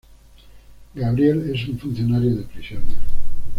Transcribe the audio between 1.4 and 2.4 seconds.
es un funcionario